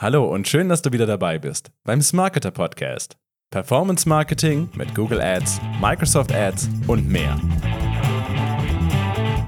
[0.00, 3.16] Hallo und schön, dass du wieder dabei bist beim Smarketer Podcast.
[3.50, 7.36] Performance Marketing mit Google Ads, Microsoft Ads und mehr.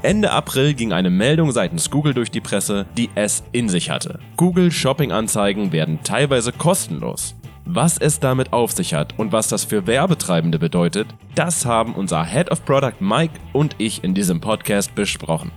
[0.02, 4.18] Ende April ging eine Meldung seitens Google durch die Presse, die es in sich hatte.
[4.36, 7.36] Google Shopping-Anzeigen werden teilweise kostenlos.
[7.64, 11.06] Was es damit auf sich hat und was das für Werbetreibende bedeutet,
[11.36, 15.52] das haben unser Head of Product Mike und ich in diesem Podcast besprochen.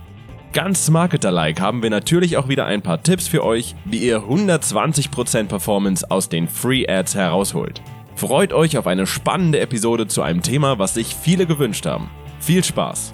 [0.54, 5.48] Ganz Marketer-like haben wir natürlich auch wieder ein paar Tipps für euch, wie ihr 120%
[5.48, 7.82] Performance aus den Free Ads herausholt.
[8.14, 12.08] Freut euch auf eine spannende Episode zu einem Thema, was sich viele gewünscht haben.
[12.38, 13.12] Viel Spaß!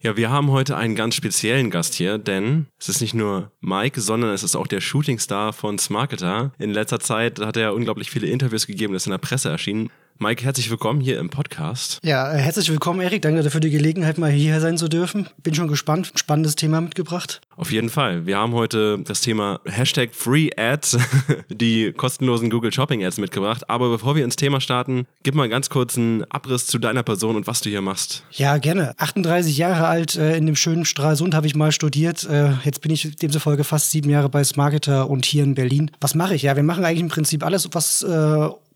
[0.00, 4.00] Ja, wir haben heute einen ganz speziellen Gast hier, denn es ist nicht nur Mike,
[4.00, 6.52] sondern es ist auch der Shootingstar von Smarketer.
[6.58, 9.90] In letzter Zeit hat er unglaublich viele Interviews gegeben, ist in der Presse erschienen.
[10.20, 12.00] Mike, herzlich willkommen hier im Podcast.
[12.02, 13.22] Ja, äh, herzlich willkommen, Erik.
[13.22, 15.28] Danke dafür die Gelegenheit, mal hier sein zu dürfen.
[15.44, 16.10] Bin schon gespannt.
[16.16, 17.40] Spannendes Thema mitgebracht.
[17.56, 18.26] Auf jeden Fall.
[18.26, 20.98] Wir haben heute das Thema Hashtag Free Ads,
[21.50, 23.70] die kostenlosen Google Shopping Ads mitgebracht.
[23.70, 27.36] Aber bevor wir ins Thema starten, gib mal ganz kurz einen Abriss zu deiner Person
[27.36, 28.24] und was du hier machst.
[28.32, 28.94] Ja, gerne.
[28.98, 32.24] 38 Jahre alt, äh, in dem schönen Stralsund habe ich mal studiert.
[32.24, 35.92] Äh, jetzt bin ich demzufolge fast sieben Jahre bei Smarketer und hier in Berlin.
[36.00, 36.42] Was mache ich?
[36.42, 38.02] Ja, wir machen eigentlich im Prinzip alles, was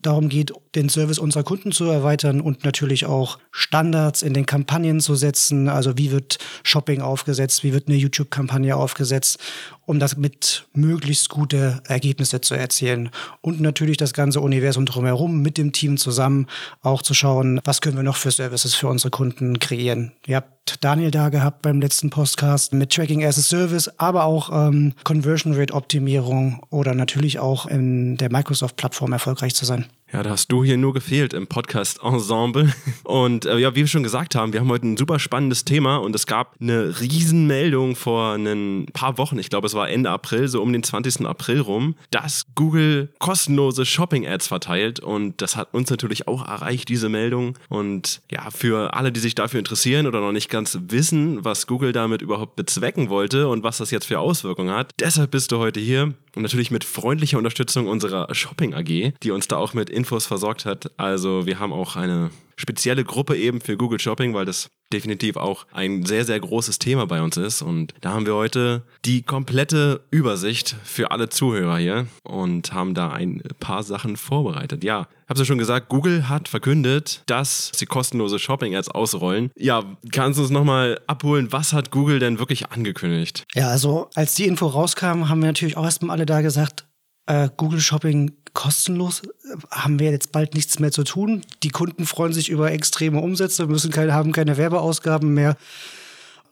[0.05, 4.99] darum geht, den Service unserer Kunden zu erweitern und natürlich auch Standards in den Kampagnen
[4.99, 5.69] zu setzen.
[5.69, 9.39] Also wie wird Shopping aufgesetzt, wie wird eine YouTube-Kampagne aufgesetzt,
[9.85, 13.09] um das mit möglichst gute Ergebnisse zu erzielen.
[13.41, 16.47] Und natürlich das ganze Universum drumherum mit dem Team zusammen
[16.81, 20.11] auch zu schauen, was können wir noch für Services für unsere Kunden kreieren.
[20.25, 20.37] Ihr
[20.81, 25.53] Daniel da gehabt beim letzten Podcast mit Tracking as a Service, aber auch ähm, Conversion
[25.53, 29.85] Rate Optimierung oder natürlich auch in der Microsoft-Plattform erfolgreich zu sein.
[30.13, 32.71] Ja, da hast du hier nur gefehlt im Podcast-Ensemble.
[33.03, 35.97] Und äh, ja, wie wir schon gesagt haben, wir haben heute ein super spannendes Thema
[35.97, 40.47] und es gab eine Riesenmeldung vor ein paar Wochen, ich glaube es war Ende April,
[40.47, 41.25] so um den 20.
[41.25, 47.09] April rum, dass Google kostenlose Shopping-Ads verteilt und das hat uns natürlich auch erreicht, diese
[47.09, 47.57] Meldung.
[47.69, 51.91] Und ja, für alle, die sich dafür interessieren oder noch nicht ganz wissen, was Google
[51.91, 55.79] damit überhaupt bezwecken wollte und was das jetzt für Auswirkungen hat, deshalb bist du heute
[55.79, 60.25] hier und natürlich mit freundlicher Unterstützung unserer Shopping AG, die uns da auch mit Infos
[60.25, 60.91] versorgt hat.
[60.97, 65.65] Also wir haben auch eine spezielle Gruppe eben für Google Shopping, weil das definitiv auch
[65.71, 67.61] ein sehr, sehr großes Thema bei uns ist.
[67.61, 73.09] Und da haben wir heute die komplette Übersicht für alle Zuhörer hier und haben da
[73.09, 74.83] ein paar Sachen vorbereitet.
[74.83, 79.51] Ja, hab's ja schon gesagt, Google hat verkündet, dass sie kostenlose Shopping-Ads ausrollen.
[79.57, 83.45] Ja, kannst du uns nochmal abholen, was hat Google denn wirklich angekündigt?
[83.53, 86.85] Ja, also als die Info rauskam, haben wir natürlich auch erstmal alle da gesagt,
[87.25, 89.23] äh, Google Shopping kostenlos,
[89.71, 91.41] haben wir jetzt bald nichts mehr zu tun.
[91.63, 95.57] Die Kunden freuen sich über extreme Umsätze, müssen keine, haben keine Werbeausgaben mehr.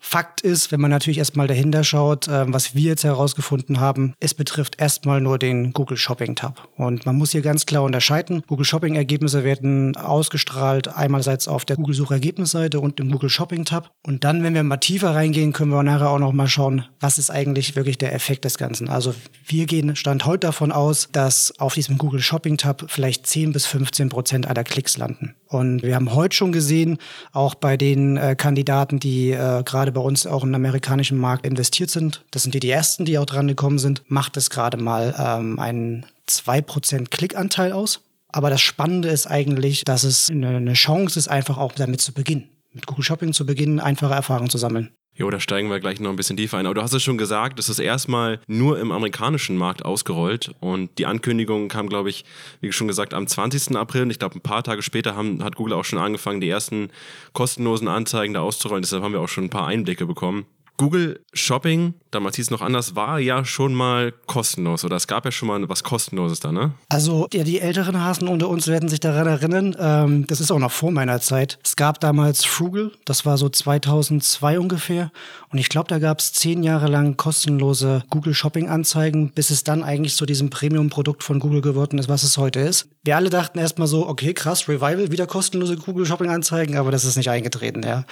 [0.03, 4.34] Fakt ist, wenn man natürlich erstmal dahinter schaut, äh, was wir jetzt herausgefunden haben, es
[4.34, 6.67] betrifft erstmal nur den Google Shopping Tab.
[6.75, 8.44] Und man muss hier ganz klar unterscheiden.
[8.47, 13.91] Google Shopping Ergebnisse werden ausgestrahlt einerseits auf der Google Suchergebnisseite und im Google Shopping Tab.
[14.06, 17.19] Und dann, wenn wir mal tiefer reingehen, können wir nachher auch noch mal schauen, was
[17.19, 18.90] ist eigentlich wirklich der Effekt des Ganzen.
[18.90, 19.13] Also
[19.45, 23.67] wir gehen Stand heute davon aus, dass auf diesem Google Shopping Tab vielleicht 10 bis
[23.67, 25.35] 15 Prozent aller Klicks landen.
[25.51, 26.97] Und wir haben heute schon gesehen,
[27.34, 31.89] auch bei den äh, Kandidaten, die äh, gerade bei uns auch im amerikanischen Markt investiert
[31.89, 35.13] sind, das sind die, die ersten, die auch dran gekommen sind, macht es gerade mal
[35.19, 38.00] ähm, einen 2% Klickanteil aus.
[38.29, 42.13] Aber das Spannende ist eigentlich, dass es eine, eine Chance ist, einfach auch damit zu
[42.13, 42.50] beginnen.
[42.74, 44.92] Mit Google Shopping zu beginnen, einfache Erfahrungen zu sammeln.
[45.14, 46.66] Jo, da steigen wir gleich noch ein bisschen tiefer ein.
[46.66, 50.56] Aber du hast es schon gesagt, es ist erstmal nur im amerikanischen Markt ausgerollt.
[50.62, 52.24] Und die Ankündigung kam, glaube ich,
[52.62, 53.76] wie schon gesagt, am 20.
[53.76, 54.04] April.
[54.04, 56.92] Und ich glaube, ein paar Tage später haben, hat Google auch schon angefangen, die ersten
[57.34, 58.84] kostenlosen Anzeigen da auszurollen.
[58.84, 60.46] Deshalb haben wir auch schon ein paar Einblicke bekommen.
[60.81, 65.25] Google Shopping, damals hieß es noch anders, war ja schon mal kostenlos oder es gab
[65.25, 66.72] ja schon mal was kostenloses da, ne?
[66.90, 69.75] Also ja, die älteren Hasen unter uns werden sich daran erinnern.
[69.80, 71.59] Ähm, das ist auch noch vor meiner Zeit.
[71.64, 75.12] Es gab damals Frugal, das war so 2002 ungefähr.
[75.52, 79.64] Und ich glaube, da gab es zehn Jahre lang kostenlose Google Shopping Anzeigen, bis es
[79.64, 82.88] dann eigentlich zu diesem Premium-Produkt von Google geworden ist, was es heute ist.
[83.03, 87.03] Wir alle dachten erstmal so, okay, krass, Revival, wieder kostenlose Google Shopping Anzeigen, aber das
[87.03, 88.06] ist nicht eingetreten, ja,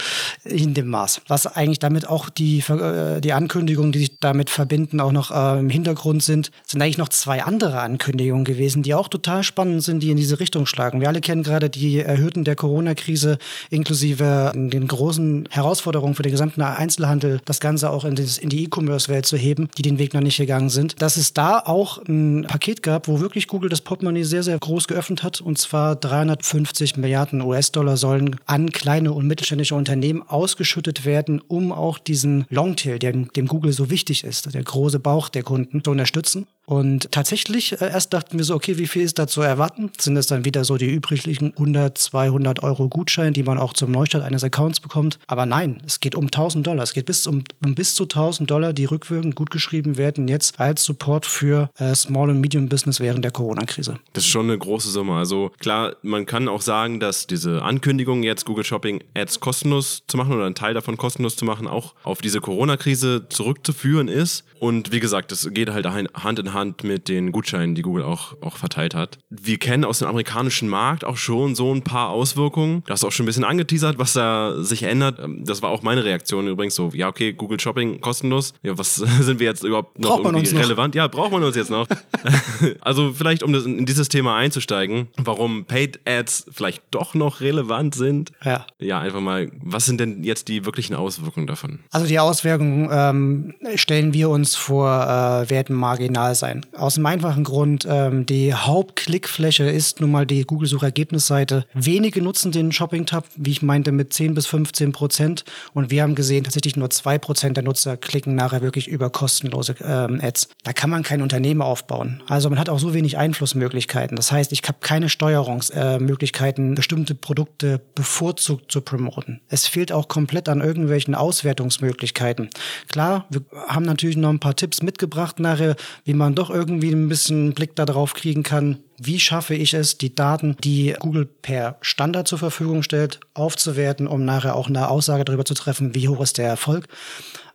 [0.43, 1.21] in dem Maß.
[1.27, 5.59] Was eigentlich damit auch die äh, die Ankündigungen, die sich damit verbinden, auch noch äh,
[5.59, 10.01] im Hintergrund sind, sind eigentlich noch zwei andere Ankündigungen gewesen, die auch total spannend sind,
[10.01, 11.01] die in diese Richtung schlagen.
[11.01, 13.37] Wir alle kennen gerade die Erhöhten der Corona-Krise
[13.69, 18.63] inklusive den großen Herausforderungen für den gesamten Einzelhandel, das Ganze auch in, das, in die
[18.63, 20.99] E-Commerce-Welt zu heben, die den Weg noch nicht gegangen sind.
[20.99, 24.78] Dass es da auch ein Paket gab, wo wirklich Google das Portemonnaie sehr, sehr groß
[24.87, 31.41] geöffnet hat, und zwar 350 Milliarden US-Dollar sollen an kleine und mittelständische Unternehmen ausgeschüttet werden,
[31.47, 35.83] um auch diesen Longtail, der dem Google so wichtig ist, der große Bauch der Kunden,
[35.83, 36.47] zu unterstützen.
[36.69, 39.89] Und tatsächlich, äh, erst dachten wir so, okay, wie viel ist da zu erwarten?
[39.99, 43.89] Sind es dann wieder so die üblichen 100, 200 Euro Gutschein, die man auch zum
[43.89, 45.17] Neustart eines Accounts bekommt?
[45.25, 46.83] Aber nein, es geht um 1000 Dollar.
[46.83, 50.83] Es geht bis, um, um bis zu 1000 Dollar, die rückwirkend gutgeschrieben werden, jetzt als
[50.83, 53.97] Support für äh, Small und Medium Business während der Corona-Krise.
[54.13, 55.13] Das ist schon eine große Summe.
[55.13, 60.17] Also klar, man kann auch sagen, dass diese Ankündigung, jetzt Google Shopping Ads kostenlos zu
[60.17, 64.43] machen oder einen Teil davon kostenlos zu machen, auch auf diese Corona-Krise zurückzuführen ist.
[64.59, 68.03] Und wie gesagt, es geht halt Hand in Hand Hand mit den Gutscheinen, die Google
[68.03, 69.17] auch, auch verteilt hat.
[69.29, 72.83] Wir kennen aus dem amerikanischen Markt auch schon so ein paar Auswirkungen.
[72.85, 75.19] Du hast auch schon ein bisschen angeteasert, was da sich ändert.
[75.19, 78.53] Ähm, das war auch meine Reaktion übrigens so, ja okay, Google Shopping kostenlos.
[78.63, 80.95] Ja, was sind wir jetzt überhaupt noch braucht irgendwie relevant?
[80.95, 81.01] Noch?
[81.01, 81.87] Ja, braucht man uns jetzt noch.
[82.81, 88.31] also vielleicht, um in dieses Thema einzusteigen, warum Paid Ads vielleicht doch noch relevant sind.
[88.43, 88.65] Ja.
[88.79, 91.79] Ja, einfach mal, was sind denn jetzt die wirklichen Auswirkungen davon?
[91.91, 96.65] Also die Auswirkungen ähm, stellen wir uns vor, äh, werden marginal sein.
[96.75, 101.65] Aus dem einfachen Grund, ähm, die Hauptklickfläche ist nun mal die Google-Suchergebnisseite.
[101.73, 105.43] Wenige nutzen den Shopping-Tab, wie ich meinte, mit 10 bis 15 Prozent.
[105.73, 109.75] Und wir haben gesehen, tatsächlich nur 2 Prozent der Nutzer klicken nachher wirklich über kostenlose
[109.83, 110.49] ähm, Ads.
[110.63, 112.23] Da kann man kein Unternehmen aufbauen.
[112.27, 114.15] Also man hat auch so wenig Einflussmöglichkeiten.
[114.15, 119.41] Das heißt, ich habe keine Steuerungsmöglichkeiten, äh, bestimmte Produkte bevorzugt zu promoten.
[119.49, 122.49] Es fehlt auch komplett an irgendwelchen Auswertungsmöglichkeiten.
[122.87, 125.75] Klar, wir haben natürlich noch ein paar Tipps mitgebracht nachher,
[126.05, 130.13] wie man doch irgendwie ein bisschen Blick darauf kriegen kann, wie schaffe ich es, die
[130.13, 135.45] Daten, die Google per Standard zur Verfügung stellt, aufzuwerten, um nachher auch eine Aussage darüber
[135.45, 136.87] zu treffen, wie hoch ist der Erfolg.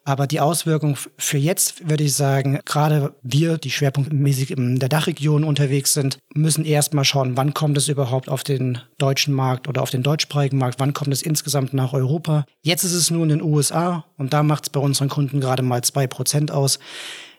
[0.06, 5.44] Aber die Auswirkung für jetzt, würde ich sagen, gerade wir, die schwerpunktmäßig in der Dachregion
[5.44, 9.88] unterwegs sind, müssen erstmal schauen, wann kommt es überhaupt auf den deutschen Markt oder auf
[9.88, 12.44] den deutschsprachigen Markt, wann kommt es insgesamt nach Europa.
[12.62, 15.62] Jetzt ist es nur in den USA und da macht es bei unseren Kunden gerade
[15.62, 16.78] mal zwei Prozent aus.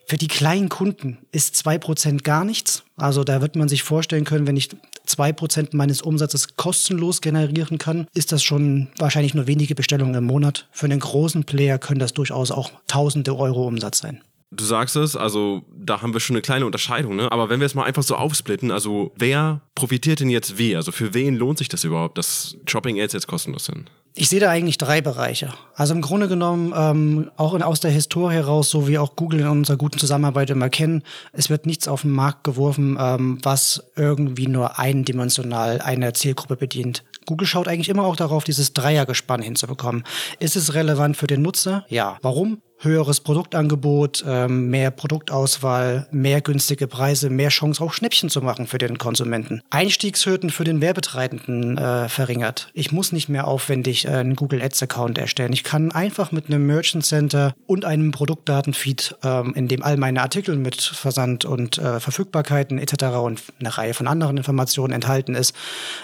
[0.08, 2.84] Für die kleinen Kunden ist zwei Prozent gar nichts.
[2.96, 4.70] Also da wird man sich vorstellen können, wenn ich
[5.06, 10.26] zwei Prozent meines Umsatzes kostenlos generieren kann, ist das schon wahrscheinlich nur wenige Bestellungen im
[10.26, 10.68] Monat.
[10.72, 14.22] Für einen großen Player können das durchaus auch tausende Euro Umsatz sein.
[14.52, 17.32] Du sagst es, also da haben wir schon eine kleine Unterscheidung, ne?
[17.32, 20.76] Aber wenn wir es mal einfach so aufsplitten, also wer profitiert denn jetzt wie?
[20.76, 23.90] Also für wen lohnt sich das überhaupt, dass Shopping-Ads jetzt kostenlos sind?
[24.18, 25.54] Ich sehe da eigentlich drei Bereiche.
[25.76, 29.42] Also im Grunde genommen, ähm, auch in, aus der Historie heraus, so wie auch Google
[29.42, 31.04] in unserer guten Zusammenarbeit immer kennen,
[31.34, 37.04] es wird nichts auf den Markt geworfen, ähm, was irgendwie nur eindimensional eine Zielgruppe bedient.
[37.26, 40.06] Google schaut eigentlich immer auch darauf, dieses Dreiergespann hinzubekommen.
[40.40, 41.86] Ist es relevant für den Nutzer?
[41.90, 42.18] Ja.
[42.22, 42.62] Warum?
[42.80, 48.78] Höheres Produktangebot, ähm, mehr Produktauswahl, mehr günstige Preise, mehr Chance auch Schnäppchen zu machen für
[48.78, 49.62] den Konsumenten.
[49.70, 52.70] Einstiegshürden für den Werbetreibenden äh, verringert.
[52.74, 55.54] Ich muss nicht mehr aufwendig äh, einen Google Ads Account erstellen.
[55.54, 60.22] Ich kann einfach mit einem Merchant Center und einem Produktdatenfeed, ähm, in dem all meine
[60.22, 63.06] Artikel mit Versand und äh, Verfügbarkeiten etc.
[63.24, 65.56] und eine Reihe von anderen Informationen enthalten ist,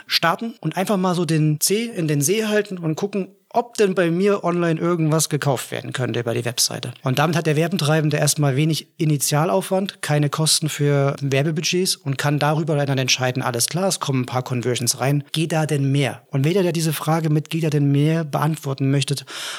[0.07, 3.95] starten und einfach mal so den C in den See halten und gucken, ob denn
[3.95, 6.93] bei mir online irgendwas gekauft werden könnte über die Webseite.
[7.03, 12.83] Und damit hat der Werbentreibende erstmal wenig Initialaufwand, keine Kosten für Werbebudgets und kann darüber
[12.85, 16.21] dann entscheiden, alles klar, es kommen ein paar Conversions rein, geht da denn mehr?
[16.31, 19.15] Und weder der diese Frage mit geht da denn mehr beantworten möchte,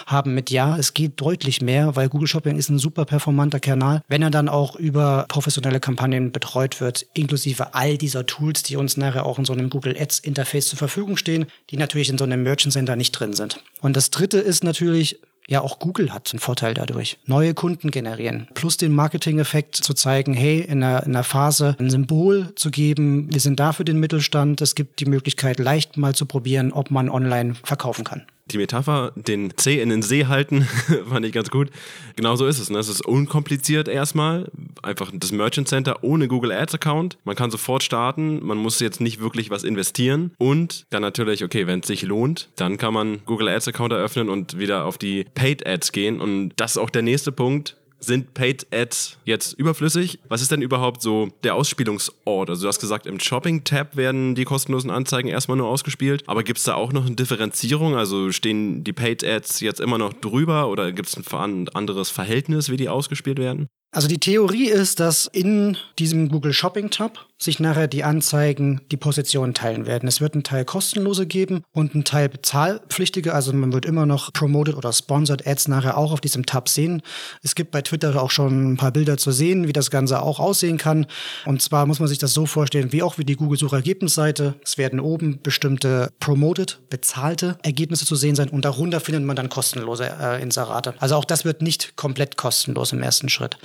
[0.07, 4.03] haben mit ja, es geht deutlich mehr, weil Google Shopping ist ein super performanter Kanal,
[4.09, 8.97] wenn er dann auch über professionelle Kampagnen betreut wird, inklusive all dieser Tools, die uns
[8.97, 12.25] nachher auch in so einem Google Ads Interface zur Verfügung stehen, die natürlich in so
[12.25, 13.63] einem Merchant Center nicht drin sind.
[13.83, 17.19] Und das dritte ist natürlich, ja, auch Google hat einen Vorteil dadurch.
[17.27, 18.49] Neue Kunden generieren.
[18.55, 23.29] Plus den Marketing-Effekt zu zeigen, hey, in einer, in einer Phase ein Symbol zu geben,
[23.31, 24.63] wir sind da für den Mittelstand.
[24.63, 29.13] Es gibt die Möglichkeit, leicht mal zu probieren, ob man online verkaufen kann die Metapher,
[29.15, 30.63] den C in den See halten,
[31.09, 31.71] fand ich ganz gut.
[32.17, 32.71] Genau so ist es.
[32.71, 32.79] Ne?
[32.79, 34.51] Es ist unkompliziert erstmal.
[34.83, 37.19] Einfach das Merchant Center ohne Google Ads Account.
[37.25, 38.45] Man kann sofort starten.
[38.45, 40.33] Man muss jetzt nicht wirklich was investieren.
[40.39, 44.29] Und dann natürlich, okay, wenn es sich lohnt, dann kann man Google Ads Account eröffnen
[44.29, 46.21] und wieder auf die Paid Ads gehen.
[46.21, 50.19] Und das ist auch der nächste Punkt sind Paid Ads jetzt überflüssig?
[50.29, 52.51] Was ist denn überhaupt so der Ausspielungsort?
[52.51, 56.25] Also du hast gesagt, im Shopping-Tab werden die kostenlosen Anzeigen erstmal nur ausgespielt.
[56.27, 57.95] Aber gibt es da auch noch eine Differenzierung?
[57.97, 62.71] Also stehen die Paid Ads jetzt immer noch drüber oder gibt es ein anderes Verhältnis,
[62.71, 63.69] wie die ausgespielt werden?
[63.95, 68.97] Also die Theorie ist, dass in diesem Google Shopping Tab sich nachher die Anzeigen die
[68.97, 70.09] Positionen teilen werden.
[70.09, 73.35] Es wird einen Teil kostenlose geben und einen Teil bezahlpflichtige.
[73.35, 77.03] Also man wird immer noch promoted oder sponsored Ads nachher auch auf diesem Tab sehen.
[77.43, 80.41] Es gibt bei Twitter auch schon ein paar Bilder zu sehen, wie das Ganze auch
[80.41, 81.07] aussehen kann.
[81.45, 84.55] Und zwar muss man sich das so vorstellen, wie auch wie die Google Suchergebnisseite.
[84.65, 89.51] Es werden oben bestimmte promoted, bezahlte Ergebnisse zu sehen sein und darunter findet man dann
[89.51, 90.95] kostenlose äh, Inserate.
[90.99, 93.59] Also auch das wird nicht komplett kostenlos im ersten Schritt.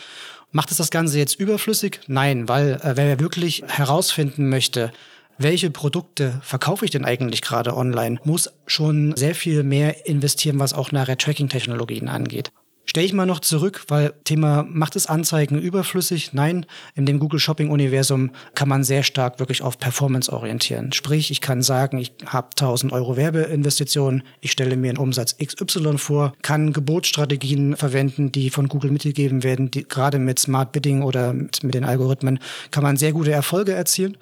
[0.51, 2.00] Macht es das Ganze jetzt überflüssig?
[2.08, 4.92] Nein, weil äh, wer wirklich herausfinden möchte,
[5.38, 10.74] welche Produkte verkaufe ich denn eigentlich gerade online, muss schon sehr viel mehr investieren, was
[10.74, 12.51] auch nachher Tracking-Technologien angeht.
[12.89, 16.32] Stelle ich mal noch zurück, weil Thema macht es Anzeigen überflüssig?
[16.32, 16.65] Nein,
[16.96, 20.94] in dem Google Shopping Universum kann man sehr stark wirklich auf Performance orientieren.
[20.94, 25.98] Sprich, ich kann sagen, ich habe 1000 Euro Werbeinvestitionen, ich stelle mir einen Umsatz XY
[25.98, 31.34] vor, kann Gebotsstrategien verwenden, die von Google mitgegeben werden, die gerade mit Smart Bidding oder
[31.34, 32.39] mit, mit den Algorithmen
[32.72, 34.17] kann man sehr gute Erfolge erzielen.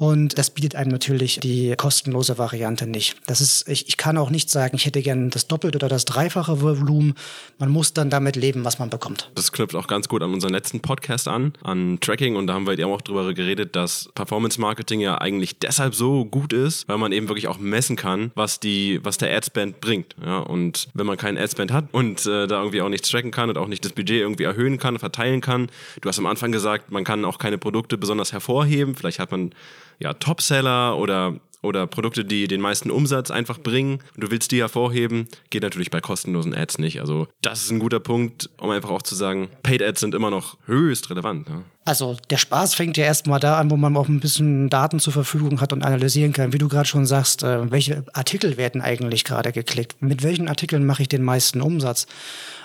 [0.00, 3.16] Und das bietet einem natürlich die kostenlose Variante nicht.
[3.26, 6.06] Das ist, ich, ich kann auch nicht sagen, ich hätte gern das Doppelte oder das
[6.06, 7.12] Dreifache Volumen.
[7.58, 9.30] Man muss dann damit leben, was man bekommt.
[9.34, 12.36] Das knüpft auch ganz gut an unseren letzten Podcast an, an Tracking.
[12.36, 16.24] Und da haben wir ja auch drüber geredet, dass Performance Marketing ja eigentlich deshalb so
[16.24, 20.16] gut ist, weil man eben wirklich auch messen kann, was die, was der Adspend bringt.
[20.24, 23.50] Ja, und wenn man keinen Adspend hat und äh, da irgendwie auch nichts tracken kann
[23.50, 25.68] und auch nicht das Budget irgendwie erhöhen kann, verteilen kann.
[26.00, 28.94] Du hast am Anfang gesagt, man kann auch keine Produkte besonders hervorheben.
[28.94, 29.52] Vielleicht hat man
[30.00, 34.60] ja, Topseller oder oder Produkte, die den meisten Umsatz einfach bringen und du willst die
[34.60, 37.00] hervorheben, geht natürlich bei kostenlosen Ads nicht.
[37.00, 40.30] Also das ist ein guter Punkt, um einfach auch zu sagen, Paid Ads sind immer
[40.30, 41.48] noch höchst relevant.
[41.48, 41.64] Ne?
[41.84, 45.12] Also der Spaß fängt ja erstmal da an, wo man auch ein bisschen Daten zur
[45.12, 46.52] Verfügung hat und analysieren kann.
[46.52, 50.00] Wie du gerade schon sagst, äh, welche Artikel werden eigentlich gerade geklickt?
[50.00, 52.06] Mit welchen Artikeln mache ich den meisten Umsatz?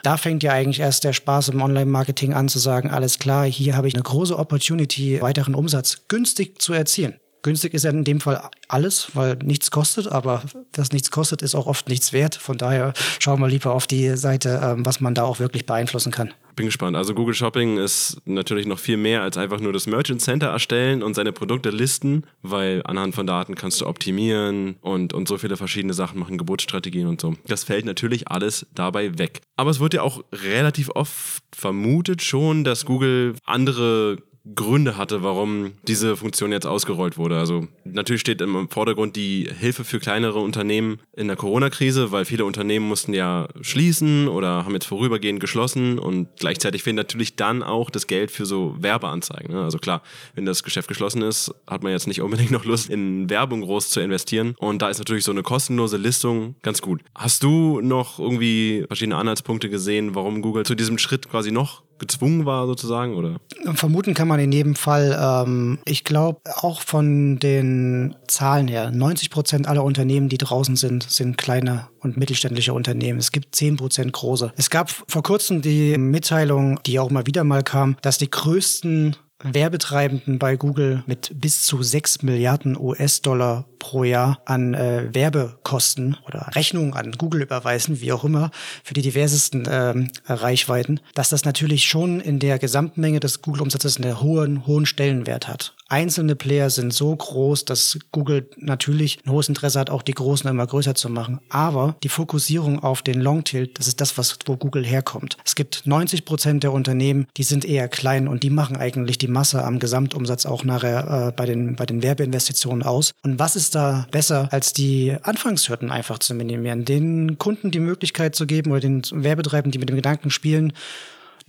[0.03, 3.75] Da fängt ja eigentlich erst der Spaß im Online-Marketing an zu sagen, alles klar, hier
[3.75, 7.15] habe ich eine große Opportunity, weiteren Umsatz günstig zu erzielen.
[7.45, 11.53] Günstig ist ja in dem Fall alles, weil nichts kostet, aber das nichts kostet, ist
[11.53, 12.33] auch oft nichts wert.
[12.33, 16.11] Von daher schauen wir lieber auf die Seite, ähm, was man da auch wirklich beeinflussen
[16.11, 16.33] kann.
[16.55, 16.97] Bin gespannt.
[16.97, 21.03] Also Google Shopping ist natürlich noch viel mehr als einfach nur das Merchant Center erstellen
[21.03, 25.55] und seine Produkte listen, weil anhand von Daten kannst du optimieren und, und so viele
[25.55, 27.35] verschiedene Sachen machen, Geburtsstrategien und so.
[27.45, 29.41] Das fällt natürlich alles dabei weg.
[29.55, 34.17] Aber es wird ja auch relativ oft vermutet schon, dass Google andere
[34.53, 37.39] Gründe hatte, warum diese Funktion jetzt ausgerollt wurde.
[37.39, 42.45] Also natürlich steht im Vordergrund die Hilfe für kleinere Unternehmen in der Corona-Krise, weil viele
[42.45, 47.89] Unternehmen mussten ja schließen oder haben jetzt vorübergehend geschlossen und gleichzeitig fehlt natürlich dann auch
[47.89, 49.53] das Geld für so Werbeanzeigen.
[49.53, 49.63] Ne?
[49.63, 50.03] Also klar,
[50.35, 53.89] wenn das Geschäft geschlossen ist, hat man jetzt nicht unbedingt noch Lust, in Werbung groß
[53.89, 57.01] zu investieren und da ist natürlich so eine kostenlose Listung ganz gut.
[57.15, 62.45] Hast du noch irgendwie verschiedene Anhaltspunkte gesehen, warum Google zu diesem Schritt quasi noch gezwungen
[62.45, 63.37] war sozusagen oder?
[63.73, 65.17] Vermuten kann man in jedem Fall.
[65.19, 71.03] Ähm, ich glaube auch von den Zahlen her, 90 Prozent aller Unternehmen, die draußen sind,
[71.03, 73.19] sind kleine und mittelständische Unternehmen.
[73.19, 74.53] Es gibt 10 Prozent große.
[74.57, 79.15] Es gab vor kurzem die Mitteilung, die auch mal wieder mal kam, dass die größten
[79.43, 86.49] Werbetreibenden bei Google mit bis zu 6 Milliarden US-Dollar pro Jahr an äh, Werbekosten oder
[86.55, 88.49] Rechnungen an Google überweisen, wie auch immer,
[88.83, 94.19] für die diversesten ähm, Reichweiten, dass das natürlich schon in der Gesamtmenge des Google-Umsatzes einen
[94.21, 95.75] hohen, hohen Stellenwert hat.
[95.87, 100.49] Einzelne Player sind so groß, dass Google natürlich ein hohes Interesse hat, auch die Großen
[100.49, 101.39] immer größer zu machen.
[101.49, 105.37] Aber die Fokussierung auf den Longtail, das ist das, was, wo Google herkommt.
[105.45, 109.27] Es gibt 90 Prozent der Unternehmen, die sind eher klein und die machen eigentlich die
[109.27, 113.13] Masse am Gesamtumsatz auch nachher äh, bei, den, bei den Werbeinvestitionen aus.
[113.21, 116.85] Und was ist da besser, als die Anfangshürden einfach zu minimieren?
[116.85, 120.73] Den Kunden die Möglichkeit zu geben oder den Werbetreibenden, die mit dem Gedanken spielen,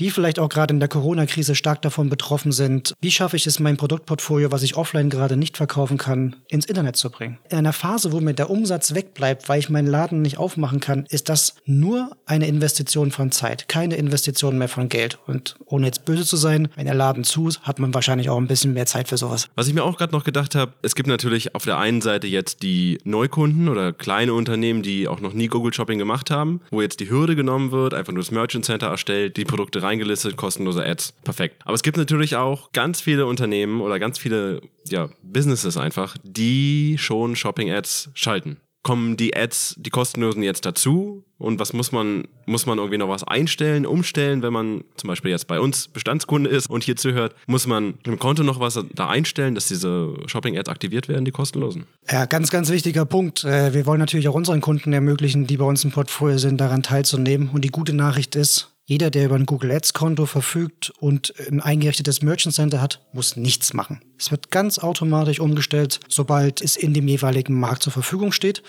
[0.01, 2.95] die vielleicht auch gerade in der Corona-Krise stark davon betroffen sind.
[3.01, 6.97] Wie schaffe ich es, mein Produktportfolio, was ich offline gerade nicht verkaufen kann, ins Internet
[6.97, 7.39] zu bringen?
[7.51, 11.07] In einer Phase, wo mir der Umsatz wegbleibt, weil ich meinen Laden nicht aufmachen kann,
[11.09, 15.19] ist das nur eine Investition von Zeit, keine Investition mehr von Geld.
[15.27, 18.37] Und ohne jetzt böse zu sein, wenn der Laden zu ist, hat man wahrscheinlich auch
[18.39, 19.49] ein bisschen mehr Zeit für sowas.
[19.55, 22.27] Was ich mir auch gerade noch gedacht habe, es gibt natürlich auf der einen Seite
[22.27, 26.83] jetzt die Neukunden oder kleine Unternehmen, die auch noch nie Google Shopping gemacht haben, wo
[26.83, 30.85] jetzt die Hürde genommen wird, einfach nur das Merchant Center erstellt, die Produkte reingelistet, kostenlose
[30.85, 31.13] Ads.
[31.25, 31.63] Perfekt.
[31.65, 36.97] Aber es gibt natürlich auch ganz viele Unternehmen oder ganz viele ja, Businesses einfach, die
[36.99, 38.59] schon Shopping-Ads schalten.
[38.83, 41.25] Kommen die Ads, die kostenlosen jetzt dazu?
[41.39, 45.33] Und was muss man, muss man irgendwie noch was einstellen, umstellen, wenn man zum Beispiel
[45.33, 47.35] jetzt bei uns Bestandskunde ist und hier zuhört?
[47.49, 51.87] Muss man im Konto noch was da einstellen, dass diese Shopping-Ads aktiviert werden, die kostenlosen?
[52.09, 53.43] Ja, ganz, ganz wichtiger Punkt.
[53.43, 56.85] Äh, wir wollen natürlich auch unseren Kunden ermöglichen, die bei uns im Portfolio sind, daran
[56.85, 57.51] teilzunehmen.
[57.53, 61.61] Und die gute Nachricht ist, Jeder, der über ein Google Ads Konto verfügt und ein
[61.61, 64.01] eingerichtetes Merchant Center hat, muss nichts machen.
[64.19, 68.63] Es wird ganz automatisch umgestellt, sobald es in dem jeweiligen Markt zur Verfügung steht.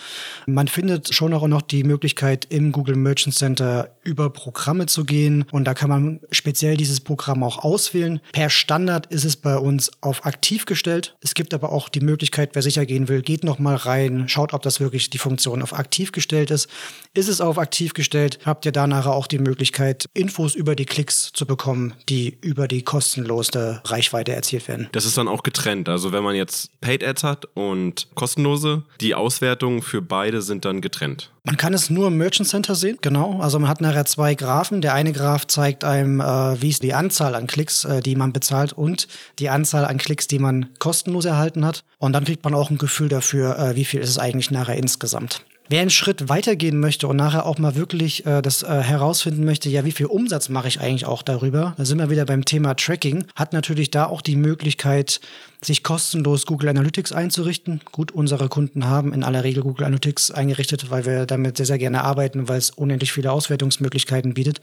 [0.46, 5.46] Man findet schon auch noch die Möglichkeit, im Google Merchant Center über Programme zu gehen.
[5.52, 8.20] Und da kann man speziell dieses Programm auch auswählen.
[8.32, 11.16] Per Standard ist es bei uns auf aktiv gestellt.
[11.22, 14.54] Es gibt aber auch die Möglichkeit, wer sicher gehen will, geht noch mal rein, schaut,
[14.54, 16.68] ob das wirklich die Funktion auf aktiv gestellt ist.
[17.14, 21.32] Ist es auf aktiv gestellt, habt ihr danach auch die Möglichkeit, Infos über die Klicks
[21.34, 24.90] zu bekommen, die über die kostenlose Reichweite erzielt werden.
[24.92, 25.90] Das ist dann auch getrennt.
[25.90, 30.82] Also wenn man jetzt Paid Ads hat und kostenlose, die Auswertungen für beide sind dann
[30.82, 31.32] getrennt.
[31.44, 33.40] Man kann es nur im Merchant Center sehen, genau.
[33.40, 34.82] Also man hat nachher zwei Graphen.
[34.82, 38.34] Der eine Graph zeigt einem, äh, wie ist die Anzahl an Klicks, äh, die man
[38.34, 39.08] bezahlt und
[39.40, 41.84] die Anzahl an Klicks, die man kostenlos erhalten hat.
[42.00, 44.76] Und dann kriegt man auch ein Gefühl dafür, äh, wie viel ist es eigentlich nachher
[44.76, 45.46] insgesamt.
[45.70, 49.70] Wer einen Schritt weitergehen möchte und nachher auch mal wirklich äh, das äh, herausfinden möchte,
[49.70, 52.74] ja, wie viel Umsatz mache ich eigentlich auch darüber, da sind wir wieder beim Thema
[52.76, 55.20] Tracking, hat natürlich da auch die Möglichkeit,
[55.62, 57.82] sich kostenlos Google Analytics einzurichten.
[57.92, 61.80] Gut, unsere Kunden haben in aller Regel Google Analytics eingerichtet, weil wir damit sehr, sehr
[61.80, 64.62] gerne arbeiten, weil es unendlich viele Auswertungsmöglichkeiten bietet.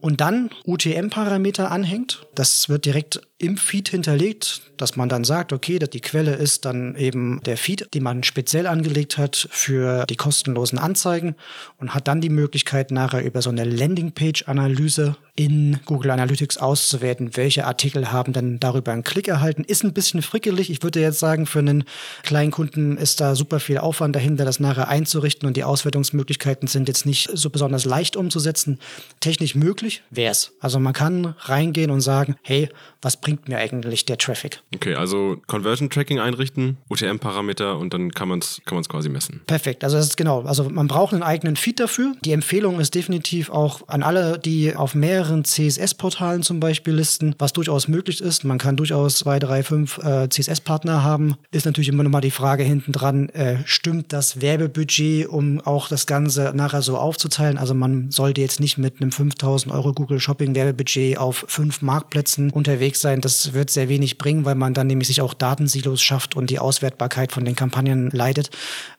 [0.00, 2.26] Und dann UTM-Parameter anhängt.
[2.34, 6.94] Das wird direkt im Feed hinterlegt, dass man dann sagt, okay, die Quelle ist dann
[6.96, 11.36] eben der Feed, den man speziell angelegt hat für die kostenlosen Anzeigen
[11.78, 17.66] und hat dann die Möglichkeit, nachher über so eine Landingpage-Analyse in Google Analytics auszuwerten, welche
[17.66, 19.64] Artikel haben dann darüber einen Klick erhalten.
[19.64, 20.70] Ist ein bisschen frickelig.
[20.70, 21.84] Ich würde jetzt sagen, für einen
[22.22, 26.86] kleinen Kunden ist da super viel Aufwand dahinter, das nachher einzurichten und die Auswertungsmöglichkeiten sind
[26.86, 28.78] jetzt nicht so besonders leicht umzusetzen.
[29.18, 30.52] Technisch möglich wäre es.
[30.60, 32.68] Also man kann reingehen und sagen, hey,
[33.02, 34.62] was bringt mir eigentlich der Traffic?
[34.74, 39.42] Okay, also Conversion Tracking einrichten, UTM-Parameter und dann kann man es kann man's quasi messen.
[39.46, 40.42] Perfekt, also das ist genau.
[40.42, 42.14] Also man braucht einen eigenen Feed dafür.
[42.24, 47.54] Die Empfehlung ist definitiv auch an alle, die auf mehreren CSS-Portalen zum Beispiel listen, was
[47.54, 48.44] durchaus möglich ist.
[48.44, 51.36] Man kann durchaus zwei, drei, fünf äh, CSS-Partner haben.
[51.50, 55.88] Ist natürlich immer noch mal die Frage hinten dran, äh, stimmt das Werbebudget, um auch
[55.88, 57.56] das Ganze nachher so aufzuteilen?
[57.56, 62.50] Also man sollte jetzt nicht mit einem 5000 Euro Google Shopping Werbebudget auf fünf Marktplätzen
[62.50, 63.22] unterwegs sein.
[63.22, 66.58] Das wird sehr wenig bringen, weil man dann nämlich sich auch Datensilos schafft und die
[66.58, 68.50] Auswertbarkeit von den Kampagnen leidet.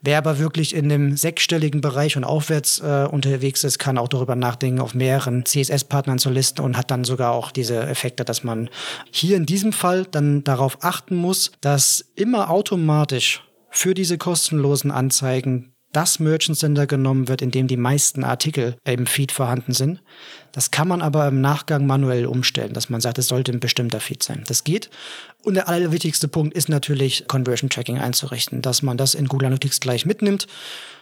[0.02, 4.36] Wer aber wirklich in dem sechsstelligen Bereich und aufwärts äh, unterwegs ist, kann auch darüber
[4.36, 8.70] nachdenken, auf mehreren CSS-Partnern zu listen und hat dann sogar auch diese Effekte, dass man
[9.12, 15.76] hier in diesem Fall dann darauf achten muss, dass immer automatisch für diese kostenlosen Anzeigen
[15.96, 20.02] das Merchant Center genommen wird, in dem die meisten Artikel im Feed vorhanden sind.
[20.56, 24.00] Das kann man aber im Nachgang manuell umstellen, dass man sagt, es sollte ein bestimmter
[24.00, 24.46] Feed sein.
[24.48, 24.90] Das geht.
[25.44, 29.82] Und der allerwichtigste Punkt ist natürlich, Conversion Tracking einzurichten, dass man das in Google Analytics
[29.82, 30.48] gleich mitnimmt.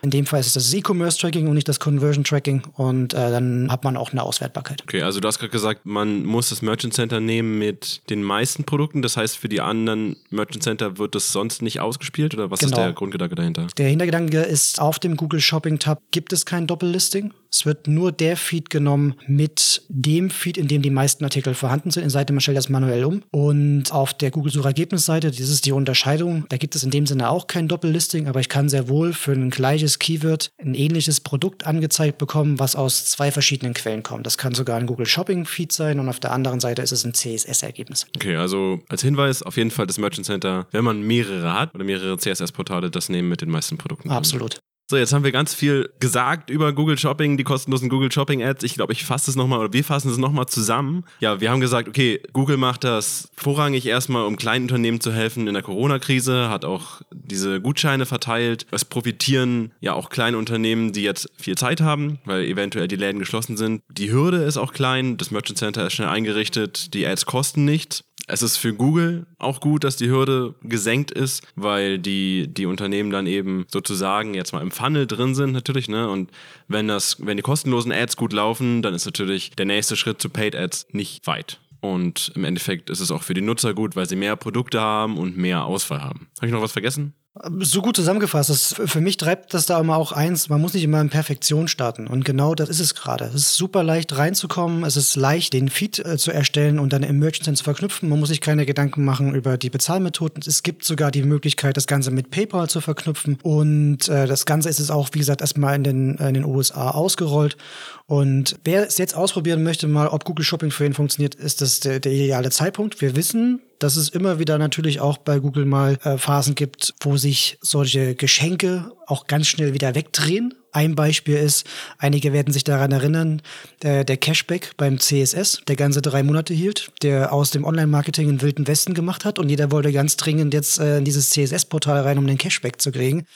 [0.01, 3.29] In dem Fall ist es das E-Commerce Tracking und nicht das Conversion Tracking und äh,
[3.29, 4.81] dann hat man auch eine Auswertbarkeit.
[4.81, 8.63] Okay, also du hast gerade gesagt, man muss das Merchant Center nehmen mit den meisten
[8.63, 9.03] Produkten.
[9.03, 12.71] Das heißt, für die anderen Merchant Center wird das sonst nicht ausgespielt oder was genau.
[12.71, 13.67] ist der Grundgedanke dahinter?
[13.77, 17.33] Der Hintergedanke ist, auf dem Google Shopping Tab gibt es kein Doppellisting.
[17.53, 21.91] Es wird nur der Feed genommen mit dem Feed, in dem die meisten Artikel vorhanden
[21.91, 22.01] sind.
[22.01, 23.21] In Seite man stellt das manuell um.
[23.29, 27.29] Und auf der Google Suchergebnisseite, das ist die Unterscheidung, da gibt es in dem Sinne
[27.29, 31.67] auch kein Doppellisting, aber ich kann sehr wohl für ein gleiches Keyword ein ähnliches Produkt
[31.67, 34.25] angezeigt bekommen, was aus zwei verschiedenen Quellen kommt.
[34.25, 37.05] Das kann sogar ein Google Shopping Feed sein und auf der anderen Seite ist es
[37.05, 38.07] ein CSS-Ergebnis.
[38.15, 41.83] Okay, also als Hinweis auf jeden Fall das Merchant Center, wenn man mehrere hat oder
[41.83, 44.09] mehrere CSS-Portale, das nehmen mit den meisten Produkten.
[44.09, 44.59] Absolut.
[44.93, 48.63] So, jetzt haben wir ganz viel gesagt über Google Shopping, die kostenlosen Google Shopping Ads.
[48.63, 51.03] Ich glaube, ich fasse es nochmal oder wir fassen es nochmal zusammen.
[51.19, 55.47] Ja, wir haben gesagt, okay, Google macht das vorrangig erstmal, um kleinen Unternehmen zu helfen
[55.47, 58.67] in der Corona-Krise, hat auch diese Gutscheine verteilt.
[58.69, 63.17] Es profitieren ja auch kleine Unternehmen, die jetzt viel Zeit haben, weil eventuell die Läden
[63.17, 63.81] geschlossen sind.
[63.89, 68.03] Die Hürde ist auch klein, das Merchant Center ist schnell eingerichtet, die Ads kosten nichts.
[68.27, 73.11] Es ist für Google auch gut, dass die Hürde gesenkt ist, weil die, die Unternehmen
[73.11, 76.09] dann eben sozusagen jetzt mal im Funnel drin sind natürlich, ne?
[76.09, 76.31] Und
[76.67, 80.29] wenn das, wenn die kostenlosen Ads gut laufen, dann ist natürlich der nächste Schritt zu
[80.29, 81.59] Paid Ads nicht weit.
[81.81, 85.17] Und im Endeffekt ist es auch für die Nutzer gut, weil sie mehr Produkte haben
[85.17, 86.27] und mehr Auswahl haben.
[86.37, 87.13] Habe ich noch was vergessen?
[87.35, 88.51] So gut zusammengefasst.
[88.51, 91.67] Das, für mich treibt das da immer auch eins, man muss nicht immer in Perfektion
[91.67, 92.05] starten.
[92.05, 93.25] Und genau das ist es gerade.
[93.25, 97.01] Es ist super leicht reinzukommen, es ist leicht, den Feed äh, zu erstellen und dann
[97.01, 98.07] im Center zu verknüpfen.
[98.07, 100.43] Man muss sich keine Gedanken machen über die Bezahlmethoden.
[100.45, 103.39] Es gibt sogar die Möglichkeit, das Ganze mit PayPal zu verknüpfen.
[103.41, 106.91] Und äh, das Ganze ist es auch, wie gesagt, erstmal in den, in den USA
[106.91, 107.57] ausgerollt.
[108.05, 111.79] Und wer es jetzt ausprobieren möchte, mal, ob Google Shopping für ihn funktioniert, ist das
[111.79, 113.01] der, der ideale Zeitpunkt.
[113.01, 117.17] Wir wissen, dass es immer wieder natürlich auch bei Google mal äh, Phasen gibt, wo
[117.17, 120.53] sich solche Geschenke auch ganz schnell wieder wegdrehen.
[120.71, 121.67] Ein Beispiel ist,
[121.97, 123.41] einige werden sich daran erinnern,
[123.81, 128.41] der, der Cashback beim CSS, der ganze drei Monate hielt, der aus dem Online-Marketing in
[128.41, 132.17] Wilden Westen gemacht hat und jeder wollte ganz dringend jetzt äh, in dieses CSS-Portal rein,
[132.17, 133.27] um den Cashback zu kriegen.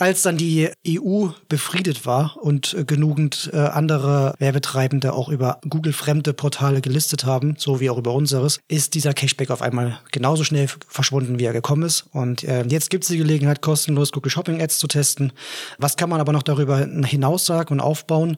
[0.00, 6.34] Als dann die EU befriedet war und äh, genügend äh, andere Werbetreibende auch über Google-fremde
[6.34, 10.68] Portale gelistet haben, so wie auch über unseres, ist dieser Cashback auf einmal genauso schnell
[10.86, 12.06] verschwunden, wie er gekommen ist.
[12.12, 15.32] Und äh, jetzt gibt es die Gelegenheit, kostenlos Google Shopping Ads zu testen.
[15.78, 18.36] Was kann man aber noch darüber hinaus sagen und aufbauen?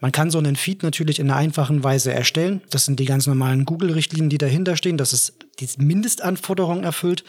[0.00, 2.62] Man kann so einen Feed natürlich in einer einfachen Weise erstellen.
[2.70, 7.22] Das sind die ganz normalen Google-Richtlinien, die dahinter stehen, dass es die Mindestanforderungen erfüllt.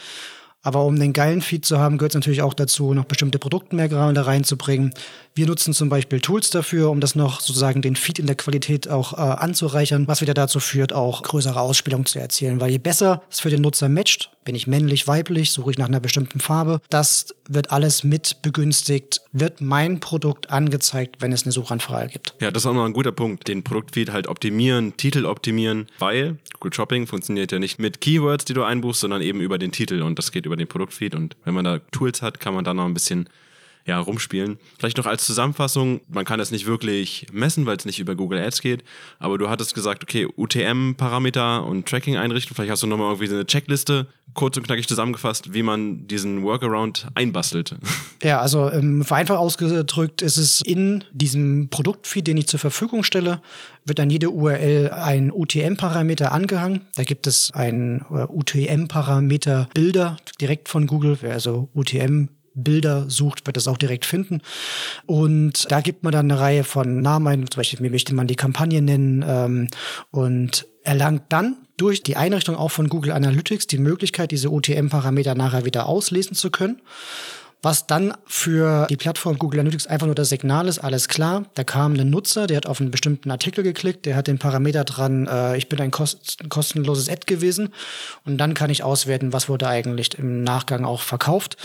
[0.65, 4.26] Aber um den geilen Feed zu haben, gehört es natürlich auch dazu, noch bestimmte Produktmerkmale
[4.26, 4.93] reinzubringen.
[5.36, 8.88] Wir nutzen zum Beispiel Tools dafür, um das noch sozusagen den Feed in der Qualität
[8.88, 12.62] auch äh, anzureichern, was wieder dazu führt, auch größere Ausspielungen zu erzielen.
[12.62, 15.88] Weil je besser es für den Nutzer matcht, bin ich männlich, weiblich, suche ich nach
[15.88, 21.51] einer bestimmten Farbe, das wird alles mit begünstigt, wird mein Produkt angezeigt, wenn es eine
[21.51, 22.36] Suchanfrage gibt.
[22.39, 23.47] Ja, das ist auch noch ein guter Punkt.
[23.47, 28.53] Den Produktfeed halt optimieren, Titel optimieren, weil Google Shopping funktioniert ja nicht mit Keywords, die
[28.53, 30.01] du einbuchst, sondern eben über den Titel.
[30.01, 31.15] Und das geht über den Produktfeed.
[31.15, 33.29] Und wenn man da Tools hat, kann man da noch ein bisschen
[33.86, 34.58] ja, rumspielen.
[34.80, 38.39] Vielleicht noch als Zusammenfassung, man kann das nicht wirklich messen, weil es nicht über Google
[38.39, 38.84] Ads geht,
[39.19, 43.46] aber du hattest gesagt, okay, UTM-Parameter und Tracking einrichten, vielleicht hast du nochmal irgendwie eine
[43.46, 47.76] Checkliste, kurz und knackig zusammengefasst, wie man diesen Workaround einbastelt.
[48.24, 53.41] Ja, also ähm, vereinfacht ausgedrückt ist es in diesem Produktfeed, den ich zur Verfügung stelle,
[53.84, 56.86] wird an jede URL ein UTM-Parameter angehangen.
[56.96, 63.46] Da gibt es einen äh, UTM-Parameter Bilder direkt von Google, wer also UTM Bilder sucht,
[63.46, 64.42] wird das auch direkt finden.
[65.06, 68.28] Und da gibt man dann eine Reihe von Namen ein, zum Beispiel, wie möchte man
[68.28, 69.68] die Kampagne nennen ähm,
[70.12, 75.66] und erlangt dann durch die Einrichtung auch von Google Analytics die Möglichkeit, diese OTM-Parameter nachher
[75.66, 76.82] wieder auslesen zu können.
[77.63, 81.46] Was dann für die Plattform Google Analytics einfach nur das Signal ist, alles klar.
[81.54, 84.84] Da kam ein Nutzer, der hat auf einen bestimmten Artikel geklickt, der hat den Parameter
[84.84, 87.70] dran, äh, ich bin ein kost kostenloses Ad gewesen.
[88.26, 91.56] Und dann kann ich auswerten, was wurde eigentlich im Nachgang auch verkauft.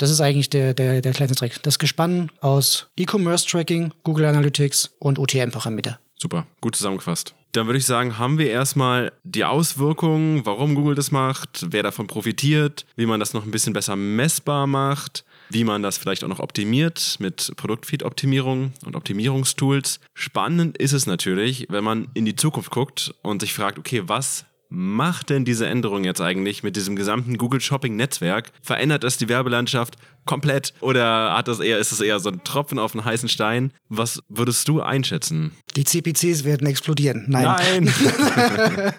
[0.00, 1.62] Das ist eigentlich der, der, der kleine Trick.
[1.62, 5.98] Das Gespann aus E-Commerce-Tracking, Google Analytics und OTM-Parameter.
[6.16, 7.34] Super, gut zusammengefasst.
[7.52, 12.06] Dann würde ich sagen, haben wir erstmal die Auswirkungen, warum Google das macht, wer davon
[12.06, 16.28] profitiert, wie man das noch ein bisschen besser messbar macht, wie man das vielleicht auch
[16.28, 20.00] noch optimiert mit Produktfeed-Optimierung und Optimierungstools.
[20.14, 24.46] Spannend ist es natürlich, wenn man in die Zukunft guckt und sich fragt, okay, was
[24.70, 28.52] macht denn diese Änderung jetzt eigentlich mit diesem gesamten Google Shopping Netzwerk?
[28.62, 32.78] Verändert das die Werbelandschaft komplett oder hat das eher, ist es eher so ein Tropfen
[32.78, 33.72] auf einen heißen Stein?
[33.88, 35.52] Was würdest du einschätzen?
[35.74, 37.24] Die CPCs werden explodieren.
[37.26, 37.44] Nein.
[37.44, 37.92] Nein.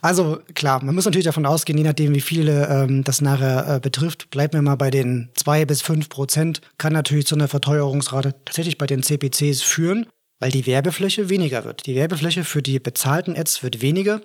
[0.00, 3.80] also klar, man muss natürlich davon ausgehen, je nachdem, wie viele ähm, das nachher äh,
[3.80, 8.34] betrifft, bleiben wir mal bei den zwei bis fünf Prozent, kann natürlich zu einer Verteuerungsrate
[8.44, 10.06] tatsächlich bei den CPCs führen
[10.38, 11.86] weil die Werbefläche weniger wird.
[11.86, 14.20] Die Werbefläche für die bezahlten Ads wird weniger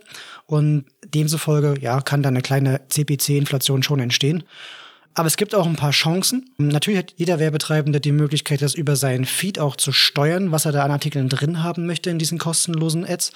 [0.46, 4.44] und demzufolge ja, kann da eine kleine CPC-Inflation schon entstehen.
[5.14, 6.50] Aber es gibt auch ein paar Chancen.
[6.58, 10.72] Natürlich hat jeder Werbetreibende die Möglichkeit, das über seinen Feed auch zu steuern, was er
[10.72, 13.32] da an Artikeln drin haben möchte in diesen kostenlosen Ads.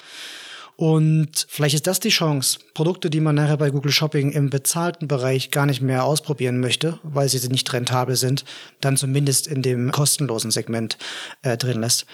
[0.76, 5.08] Und vielleicht ist das die Chance, Produkte, die man nachher bei Google Shopping im bezahlten
[5.08, 8.44] Bereich gar nicht mehr ausprobieren möchte, weil sie nicht rentabel sind,
[8.82, 10.98] dann zumindest in dem kostenlosen Segment
[11.40, 12.04] äh, drin lässt.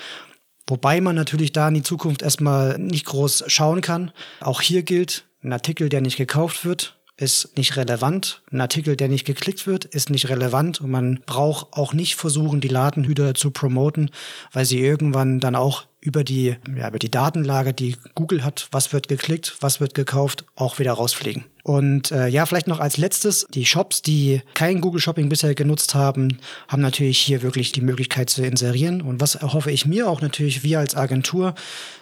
[0.67, 4.13] Wobei man natürlich da in die Zukunft erstmal nicht groß schauen kann.
[4.41, 8.43] Auch hier gilt, ein Artikel, der nicht gekauft wird, ist nicht relevant.
[8.51, 10.81] Ein Artikel, der nicht geklickt wird, ist nicht relevant.
[10.81, 14.11] Und man braucht auch nicht versuchen, die Ladenhüter zu promoten,
[14.53, 18.93] weil sie irgendwann dann auch über die, ja, über die Datenlage, die Google hat, was
[18.93, 21.45] wird geklickt, was wird gekauft, auch wieder rausfliegen.
[21.63, 25.95] Und äh, ja, vielleicht noch als letztes, die Shops, die kein Google Shopping bisher genutzt
[25.95, 29.01] haben, haben natürlich hier wirklich die Möglichkeit zu inserieren.
[29.01, 31.55] Und was erhoffe ich mir auch natürlich, wir als Agentur,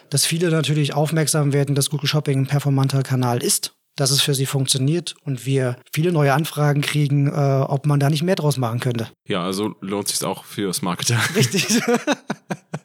[0.09, 4.33] dass viele natürlich aufmerksam werden, dass Google Shopping ein performanter Kanal ist dass es für
[4.33, 8.57] sie funktioniert und wir viele neue Anfragen kriegen, äh, ob man da nicht mehr draus
[8.57, 9.09] machen könnte.
[9.27, 11.17] Ja, also lohnt sich auch fürs Marketing.
[11.35, 11.67] Richtig.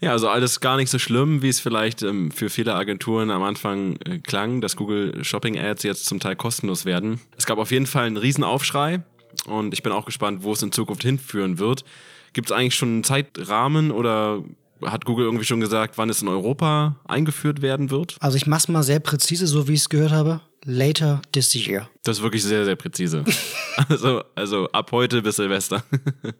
[0.00, 3.42] ja, also alles gar nicht so schlimm, wie es vielleicht ähm, für viele Agenturen am
[3.42, 7.20] Anfang äh, klang, dass Google Shopping Ads jetzt zum Teil kostenlos werden.
[7.37, 9.02] Es gab auf jeden Fall einen Riesenaufschrei
[9.46, 11.85] und ich bin auch gespannt, wo es in Zukunft hinführen wird.
[12.32, 14.42] Gibt es eigentlich schon einen Zeitrahmen oder
[14.85, 18.16] hat Google irgendwie schon gesagt, wann es in Europa eingeführt werden wird?
[18.20, 20.40] Also ich mach's mal sehr präzise, so wie ich es gehört habe.
[20.64, 21.88] Later this year.
[22.05, 23.25] Das ist wirklich sehr, sehr präzise.
[23.88, 25.85] also, also ab heute bis Silvester.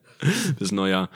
[0.59, 1.11] bis Neujahr.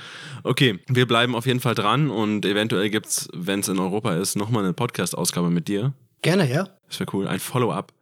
[0.45, 4.37] Okay, wir bleiben auf jeden Fall dran und eventuell gibt's, wenn es in Europa ist,
[4.37, 5.93] nochmal eine Podcast-Ausgabe mit dir.
[6.23, 6.69] Gerne, ja.
[6.89, 7.27] Das wäre cool.
[7.27, 7.93] Ein Follow-up.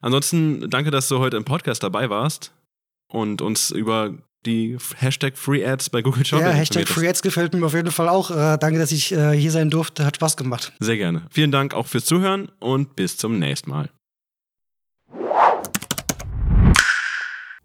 [0.00, 2.52] Ansonsten danke, dass du heute im Podcast dabei warst
[3.08, 4.14] und uns über
[4.46, 6.46] die Hashtag Free Ads bei Google Shopping.
[6.46, 8.30] Ja, Hashtag Free Ads gefällt mir auf jeden Fall auch.
[8.30, 10.04] Äh, danke, dass ich äh, hier sein durfte.
[10.04, 10.72] Hat Spaß gemacht.
[10.80, 11.22] Sehr gerne.
[11.30, 13.90] Vielen Dank auch fürs Zuhören und bis zum nächsten Mal.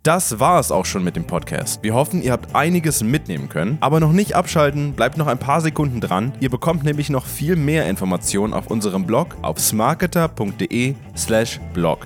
[0.05, 1.81] Das war es auch schon mit dem Podcast.
[1.81, 3.79] Wir hoffen, ihr habt einiges mitnehmen können.
[3.81, 6.31] Aber noch nicht abschalten, bleibt noch ein paar Sekunden dran.
[6.39, 12.05] Ihr bekommt nämlich noch viel mehr Informationen auf unserem Blog auf smarketer.de/slash blog.